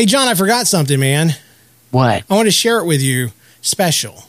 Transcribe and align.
Hey, 0.00 0.06
John, 0.06 0.28
I 0.28 0.34
forgot 0.34 0.66
something, 0.66 0.98
man. 0.98 1.34
What? 1.90 2.24
I 2.30 2.34
want 2.34 2.46
to 2.46 2.50
share 2.50 2.78
it 2.78 2.86
with 2.86 3.02
you. 3.02 3.32
Special. 3.60 4.24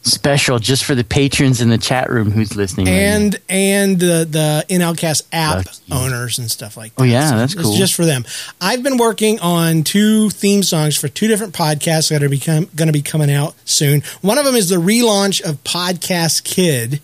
Special 0.00 0.58
just 0.58 0.82
for 0.82 0.94
the 0.94 1.04
patrons 1.04 1.60
in 1.60 1.68
the 1.68 1.76
chat 1.76 2.08
room 2.08 2.30
who's 2.30 2.56
listening. 2.56 2.86
right 2.86 2.94
and 2.94 3.38
and 3.46 4.00
the 4.00 4.26
the 4.26 4.64
NLCast 4.70 5.24
app 5.30 5.56
Lucky. 5.56 5.92
owners 5.92 6.38
and 6.38 6.50
stuff 6.50 6.78
like 6.78 6.92
oh, 6.96 7.02
that. 7.02 7.06
Oh, 7.06 7.12
yeah, 7.12 7.36
that's 7.36 7.52
it's 7.52 7.62
cool. 7.64 7.76
just 7.76 7.92
for 7.92 8.06
them. 8.06 8.24
I've 8.62 8.82
been 8.82 8.96
working 8.96 9.38
on 9.40 9.82
two 9.82 10.30
theme 10.30 10.62
songs 10.62 10.96
for 10.96 11.08
two 11.08 11.28
different 11.28 11.52
podcasts 11.52 12.08
that 12.08 12.22
are 12.22 12.30
become 12.30 12.70
going 12.74 12.86
to 12.86 12.92
be 12.94 13.02
coming 13.02 13.30
out 13.30 13.54
soon. 13.66 14.02
One 14.22 14.38
of 14.38 14.46
them 14.46 14.54
is 14.54 14.70
the 14.70 14.76
relaunch 14.76 15.42
of 15.42 15.62
Podcast 15.64 16.44
Kid, 16.44 17.02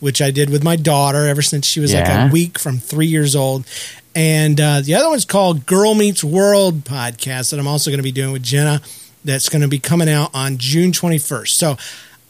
which 0.00 0.20
I 0.20 0.30
did 0.30 0.50
with 0.50 0.62
my 0.62 0.76
daughter 0.76 1.26
ever 1.26 1.42
since 1.42 1.66
she 1.66 1.80
was 1.80 1.92
like 1.94 2.06
a 2.06 2.30
week 2.32 2.58
from 2.58 2.78
three 2.78 3.06
years 3.06 3.34
old. 3.34 3.66
And 4.14 4.60
uh, 4.60 4.80
the 4.80 4.94
other 4.94 5.08
one's 5.08 5.24
called 5.24 5.66
Girl 5.66 5.94
Meets 5.94 6.24
World 6.24 6.84
podcast 6.84 7.50
that 7.50 7.60
I'm 7.60 7.66
also 7.66 7.90
going 7.90 7.98
to 7.98 8.04
be 8.04 8.12
doing 8.12 8.32
with 8.32 8.42
Jenna. 8.42 8.80
That's 9.24 9.48
going 9.48 9.62
to 9.62 9.68
be 9.68 9.78
coming 9.78 10.08
out 10.08 10.30
on 10.34 10.56
June 10.56 10.92
21st. 10.92 11.48
So 11.48 11.76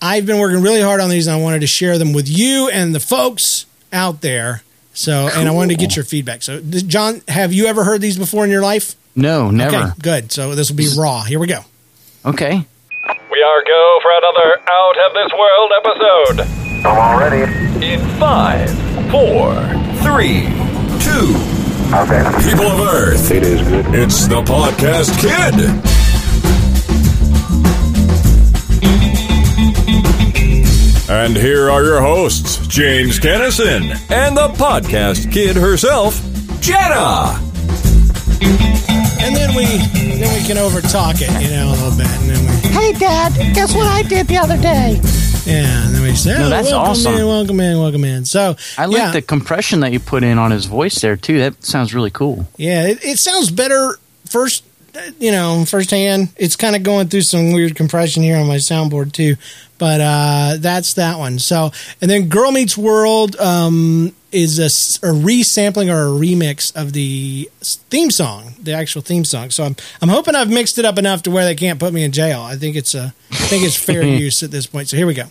I've 0.01 0.27
been 0.27 0.39
working 0.39 0.63
really 0.63 0.81
hard 0.81 1.01
on 1.01 1.11
these, 1.11 1.27
and 1.27 1.37
I 1.37 1.41
wanted 1.41 1.61
to 1.61 1.67
share 1.67 1.99
them 1.99 2.13
with 2.13 2.29
you 2.29 2.69
and 2.73 2.95
the 2.95 3.01
folks 3.01 3.67
out 3.93 4.21
there. 4.21 4.63
So, 4.95 5.29
and 5.33 5.47
I 5.49 5.53
wanted 5.53 5.75
to 5.75 5.81
get 5.81 5.95
your 5.95 6.05
feedback. 6.05 6.43
So, 6.43 6.61
John, 6.61 7.21
have 7.29 7.53
you 7.53 7.67
ever 7.67 7.85
heard 7.85 8.01
these 8.01 8.17
before 8.19 8.45
in 8.45 8.51
your 8.51 8.63
life? 8.63 8.95
no, 9.15 9.51
never. 9.51 9.77
Okay, 9.77 9.91
good. 10.03 10.33
So 10.33 10.55
this 10.55 10.71
will 10.71 10.77
be 10.77 10.89
raw. 10.97 11.23
Here 11.23 11.39
we 11.39 11.47
go. 11.47 11.61
Okay. 12.25 12.53
We 13.31 13.43
are 13.43 13.65
go 13.65 13.99
for 14.03 14.11
another 14.13 14.61
Out 14.69 14.97
of 15.07 15.15
This 15.15 15.33
World 15.39 15.73
episode. 15.77 16.66
Three, 20.07 20.43
two. 21.03 21.35
Okay. 21.93 22.23
People 22.49 22.67
of 22.67 22.81
Earth, 22.95 23.31
It 23.31 23.43
is 23.43 23.61
good. 23.69 23.87
it's 23.95 24.27
the 24.29 24.41
Podcast 24.43 25.19
Kid. 25.21 25.83
And 31.09 31.37
here 31.37 31.71
are 31.71 31.85
your 31.85 32.01
hosts, 32.01 32.67
James 32.67 33.19
Kennison 33.21 33.91
and 34.11 34.37
the 34.37 34.49
Podcast 34.49 35.33
Kid 35.33 35.55
herself, 35.57 36.21
Jenna. 36.61 37.39
And 39.23 39.35
then 39.35 39.55
we 39.55 39.65
then 40.19 40.41
we 40.41 40.47
can 40.47 40.59
over 40.59 40.81
talk 40.81 41.17
it, 41.19 41.31
you 41.43 41.51
know, 41.51 41.69
a 41.69 41.71
little 41.71 41.97
bit, 41.97 42.09
and 42.09 42.31
then 42.31 42.41
we 42.63 42.69
Hey, 42.71 42.93
Dad, 42.99 43.33
guess 43.55 43.75
what 43.75 43.87
I 43.87 44.03
did 44.03 44.27
the 44.27 44.37
other 44.39 44.57
day? 44.61 45.01
Yeah, 45.47 45.87
and 45.87 45.95
then 45.95 46.03
we 46.03 46.15
say, 46.15 46.37
No, 46.39 46.49
that's 46.49 46.71
welcome 46.71 46.91
awesome. 46.91 47.15
in, 47.15 47.27
welcome 47.27 47.61
in, 47.61 47.79
welcome 47.79 48.05
in. 48.05 48.25
So 48.25 48.57
I 48.77 48.87
like 48.87 48.97
yeah, 48.99 49.11
the 49.13 49.23
compression 49.23 49.81
that 49.81 49.93
you 49.93 50.01
put 50.01 50.25
in 50.25 50.39
on 50.39 50.51
his 50.51 50.67
voice 50.67 51.01
there 51.01 51.17
too. 51.17 51.39
That 51.39 51.65
sounds 51.65 51.95
really 51.95 52.11
cool. 52.11 52.47
Yeah, 52.57 52.87
it, 52.89 53.05
it 53.05 53.19
sounds 53.19 53.51
better 53.51 53.99
first, 54.25 54.65
you 55.19 55.31
know, 55.31 55.65
firsthand. 55.67 56.29
It's 56.37 56.57
kind 56.57 56.77
of 56.77 56.83
going 56.83 57.09
through 57.09 57.23
some 57.23 57.53
weird 57.53 57.77
compression 57.77 58.23
here 58.23 58.37
on 58.37 58.47
my 58.47 58.57
soundboard 58.57 59.13
too, 59.13 59.37
but 59.79 60.01
uh, 60.01 60.57
that's 60.59 60.95
that 60.95 61.19
one. 61.19 61.39
So, 61.39 61.71
and 62.01 62.11
then 62.11 62.29
Girl 62.29 62.53
Meets 62.53 62.77
World 62.77 63.37
um, 63.37 64.15
is 64.33 64.59
a 64.59 65.07
resampling 65.07 65.93
or 65.93 66.07
a 66.07 66.19
remix 66.19 66.75
of 66.77 66.93
the 66.93 67.51
theme 67.63 68.11
song, 68.11 68.55
the 68.61 68.73
actual 68.73 69.03
theme 69.03 69.25
song. 69.25 69.51
So 69.51 69.65
I'm 69.65 69.77
I'm 70.03 70.09
hoping 70.09 70.35
I've 70.35 70.51
mixed 70.51 70.79
it 70.79 70.85
up 70.85 70.99
enough 70.99 71.23
to 71.23 71.31
where 71.31 71.45
they 71.45 71.55
can't 71.55 71.81
put 71.81 71.93
me 71.93 72.05
in 72.05 72.13
jail. 72.13 72.43
I 72.43 72.57
think 72.57 72.77
it's 72.77 72.95
a 72.95 73.15
I 73.31 73.37
think 73.37 73.65
it's 73.65 73.77
fair 73.77 74.03
use 74.05 74.43
at 74.43 74.51
this 74.51 74.67
point. 74.67 74.89
So 74.89 74.97
here 74.97 75.07
we 75.07 75.15
go. 75.15 75.25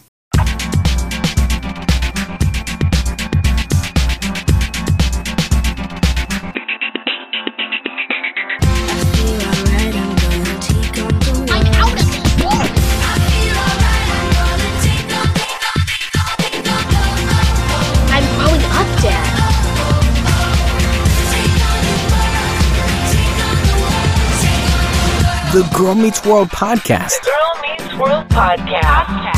The 25.56 25.64
Girl 25.74 25.96
Meets 25.96 26.26
World 26.26 26.50
podcast. 26.50 27.14
Girl 27.24 27.62
Meets 27.62 27.94
World 27.96 28.28
podcast. 28.28 29.32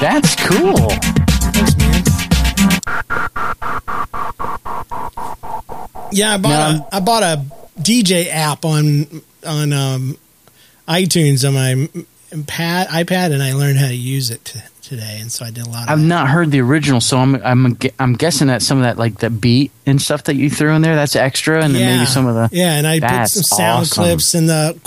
That's 0.00 0.34
cool. 0.34 0.88
Thanks, 1.52 1.76
man. 1.76 2.02
Yeah, 6.10 6.34
I 6.34 6.38
bought 6.38 6.48
Now- 6.74 6.88
a 6.92 6.96
I 6.96 7.00
bought 7.00 7.22
a 7.22 7.44
DJ 7.80 8.28
app 8.30 8.64
on 8.64 9.06
on 9.46 9.72
um, 9.72 10.16
iTunes 10.88 11.46
on 11.46 11.54
my 11.54 11.70
m- 11.70 12.06
pad 12.46 12.88
iPad, 12.88 13.32
and 13.32 13.42
I 13.42 13.54
learned 13.54 13.78
how 13.78 13.88
to 13.88 13.94
use 13.94 14.30
it 14.30 14.44
t- 14.44 14.60
today, 14.82 15.18
and 15.20 15.30
so 15.30 15.44
I 15.44 15.50
did 15.50 15.66
a 15.66 15.68
lot 15.68 15.84
of. 15.84 15.90
I've 15.90 16.00
that. 16.00 16.06
not 16.06 16.28
heard 16.28 16.50
the 16.50 16.60
original, 16.60 17.00
so 17.00 17.18
I'm 17.18 17.36
I'm 17.36 17.78
I'm 17.98 18.14
guessing 18.14 18.48
that 18.48 18.62
some 18.62 18.78
of 18.78 18.84
that 18.84 18.98
like 18.98 19.18
the 19.18 19.30
beat 19.30 19.72
and 19.86 20.00
stuff 20.00 20.24
that 20.24 20.36
you 20.36 20.50
threw 20.50 20.72
in 20.74 20.82
there 20.82 20.94
that's 20.96 21.16
extra, 21.16 21.62
and 21.62 21.74
then 21.74 21.96
maybe 21.96 22.06
some 22.06 22.26
of 22.26 22.34
the 22.34 22.48
yeah, 22.56 22.76
and 22.76 22.86
I 22.86 23.00
put 23.00 23.28
some 23.28 23.42
sound 23.42 23.82
awesome. 23.82 24.04
clips 24.04 24.34
in 24.34 24.46
the. 24.46 24.78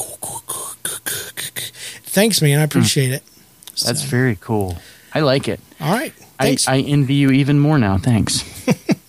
Thanks, 2.06 2.42
man. 2.42 2.60
I 2.60 2.64
appreciate 2.64 3.12
it. 3.12 3.24
That's 3.86 4.04
very 4.04 4.38
cool. 4.40 4.78
I 5.14 5.22
like 5.22 5.48
it. 5.48 5.60
all 5.80 5.92
right. 5.92 6.14
I, 6.40 6.46
Thanks. 6.46 6.68
I 6.68 6.80
envy 6.80 7.16
you 7.16 7.32
even 7.32 7.60
more 7.60 7.78
now. 7.78 7.98
Thanks. 7.98 8.44